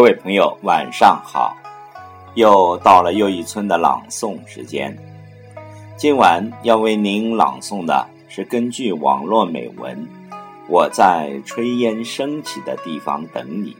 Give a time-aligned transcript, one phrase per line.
[0.00, 1.54] 各位朋友，晚上好！
[2.34, 4.96] 又到了又一村的朗诵时间。
[5.94, 9.94] 今晚要为您朗诵的是根据网络美文
[10.70, 13.76] 《我在炊烟升起的地方等你》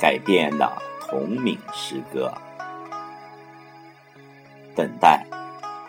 [0.00, 2.34] 改编的同名诗歌。
[4.74, 5.24] 等待，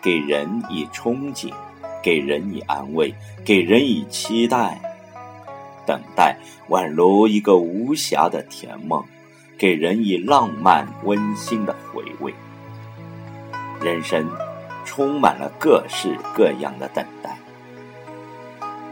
[0.00, 1.52] 给人以憧憬，
[2.00, 3.12] 给人以安慰，
[3.44, 4.80] 给人以期待。
[5.84, 6.36] 等待，
[6.68, 9.04] 宛如一个无暇的甜梦，
[9.60, 12.34] 给人以浪漫温馨的回味。
[13.78, 14.26] 人生
[14.86, 17.36] 充满了各式各样的等待，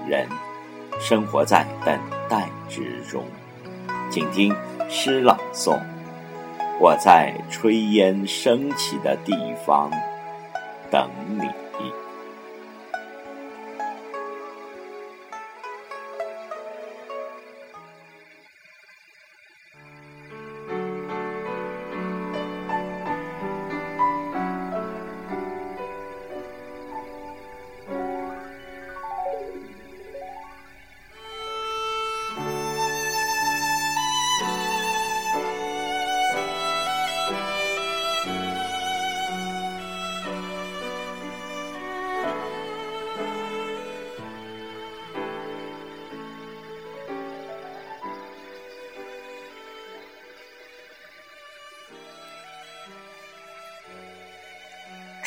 [0.07, 0.29] 人
[1.01, 3.25] 生活在等待之中。
[4.11, 4.55] 请听
[4.91, 5.81] 诗朗诵：
[6.79, 9.33] 我在炊烟升起的地
[9.65, 9.91] 方
[10.91, 11.45] 等你。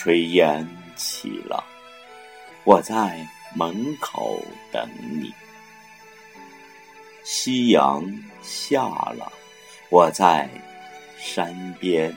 [0.04, 1.64] 炊烟起了，
[2.64, 3.24] 我在
[3.56, 5.32] 门口等你；
[7.24, 8.04] 夕阳
[8.42, 9.32] 下了，
[9.92, 10.50] 我在
[11.20, 12.12] 山边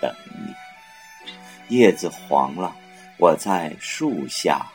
[0.00, 0.54] 等你；
[1.68, 2.74] 叶子黄了，
[3.18, 4.66] 我在树下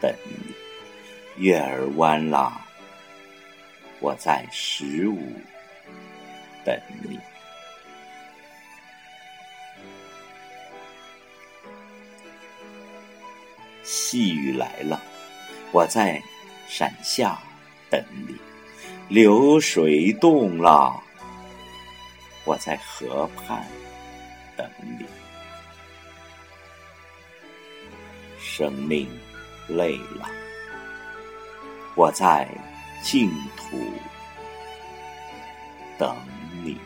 [0.00, 0.54] 等你；
[1.36, 2.64] 月儿弯了，
[3.98, 5.18] 我在十五
[6.64, 7.18] 等你。
[13.94, 14.98] 细雨来了，
[15.70, 16.18] 我在
[16.66, 17.38] 伞下
[17.90, 18.34] 等你；
[19.10, 20.98] 流水动了，
[22.46, 23.62] 我在河畔
[24.56, 24.66] 等
[24.98, 25.04] 你；
[28.40, 29.06] 生命
[29.68, 30.26] 累了，
[31.94, 32.48] 我在
[33.02, 33.76] 净土
[35.98, 36.16] 等
[36.64, 36.80] 你。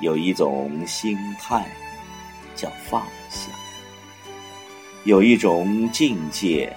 [0.00, 1.66] 有一种心态
[2.54, 3.50] 叫放下，
[5.04, 6.74] 有一种境界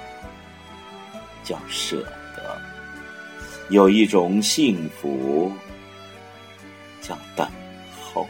[1.43, 2.01] 叫舍
[2.35, 2.61] 得，
[3.69, 5.51] 有一种幸福
[7.01, 7.45] 叫等
[8.01, 8.25] 候。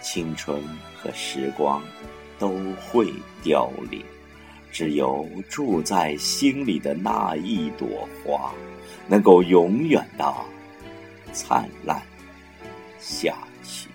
[0.00, 0.62] 青春
[0.96, 1.82] 和时光
[2.38, 4.04] 都会凋零，
[4.70, 8.52] 只有住在心里的那一朵花，
[9.08, 10.32] 能够永远的。
[11.34, 12.00] 灿烂
[13.00, 13.34] 下
[13.64, 13.88] 去，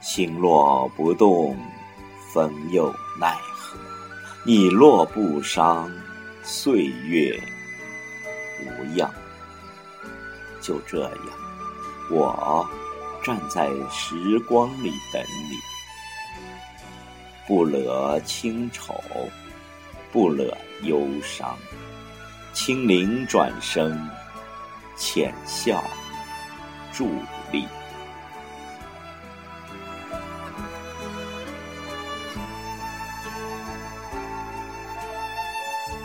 [0.00, 1.56] 心若不动，
[2.32, 3.76] 风又奈何？
[4.46, 5.90] 你若不伤，
[6.44, 7.36] 岁月
[8.64, 9.12] 无恙。
[10.62, 11.12] 就这样，
[12.10, 12.68] 我
[13.24, 15.20] 站在时光里等
[15.50, 15.56] 你，
[17.48, 18.94] 不惹清愁。
[20.12, 21.56] 不惹忧伤，
[22.52, 23.96] 清灵转身，
[24.96, 25.82] 浅笑
[26.92, 27.06] 伫
[27.52, 27.64] 立，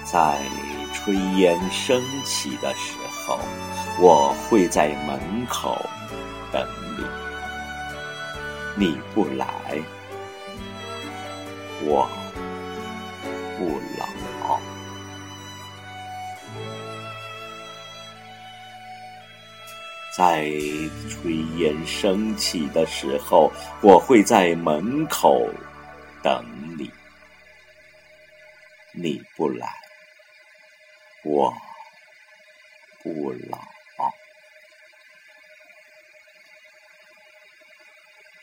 [0.05, 0.39] 在
[0.93, 2.93] 炊烟升起的时
[3.25, 3.39] 候，
[3.99, 5.77] 我会在门口
[6.51, 7.03] 等你。
[8.77, 9.47] 你不来，
[11.83, 12.07] 我。
[13.57, 14.59] 不老，
[20.17, 20.43] 在
[21.09, 25.49] 炊烟升起的时候，我会在门口
[26.21, 26.45] 等
[26.77, 26.91] 你。
[28.93, 29.67] 你不来，
[31.23, 31.53] 我
[33.03, 33.74] 不老。